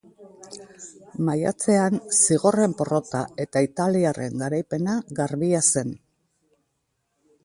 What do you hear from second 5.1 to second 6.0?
garbia zen.